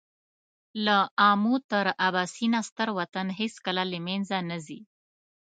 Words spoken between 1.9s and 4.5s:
اباسینه ستر وطن هېڅکله له مېنځه